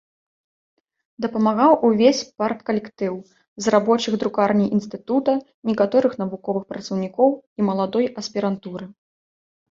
Дапамагаў 1.23 1.73
увесь 1.89 2.21
парткалектыў 2.39 3.13
з 3.65 3.73
рабочых 3.75 4.13
друкарні 4.23 4.65
інстытута, 4.77 5.35
некаторых 5.71 6.11
навуковых 6.21 6.63
працаўнікоў 6.71 7.29
і 7.61 7.67
маладой 7.69 8.05
аспірантуры. 8.23 8.85